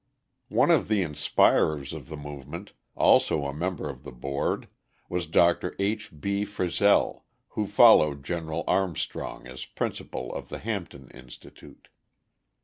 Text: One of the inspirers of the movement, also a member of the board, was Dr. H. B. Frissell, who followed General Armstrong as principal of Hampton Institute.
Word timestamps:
One 0.49 0.71
of 0.71 0.87
the 0.87 1.03
inspirers 1.03 1.93
of 1.93 2.07
the 2.09 2.17
movement, 2.17 2.73
also 2.95 3.45
a 3.45 3.53
member 3.53 3.87
of 3.87 4.01
the 4.03 4.11
board, 4.11 4.67
was 5.09 5.27
Dr. 5.27 5.75
H. 5.77 6.09
B. 6.19 6.43
Frissell, 6.43 7.21
who 7.49 7.67
followed 7.67 8.23
General 8.23 8.63
Armstrong 8.65 9.45
as 9.45 9.65
principal 9.65 10.33
of 10.33 10.49
Hampton 10.49 11.11
Institute. 11.11 11.89